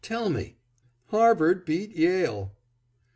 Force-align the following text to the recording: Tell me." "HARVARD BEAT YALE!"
Tell 0.03 0.31
me." 0.31 0.57
"HARVARD 1.11 1.63
BEAT 1.63 1.91
YALE!" 1.95 2.53